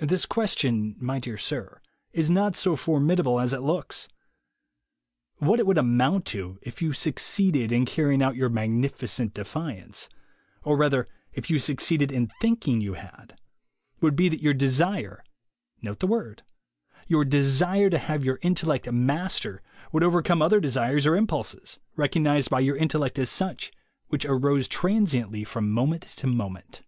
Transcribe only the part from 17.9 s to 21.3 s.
have your intellect master would over come other desires or